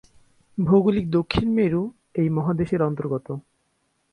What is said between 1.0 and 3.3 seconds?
দক্ষিণ মেরু এই মহাদেশের অন্তর্গত।